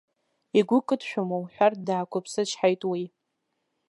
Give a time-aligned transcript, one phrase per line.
[0.57, 3.03] Игәы кыдшәома уҳәартә даақәыԥсычҳаит уи.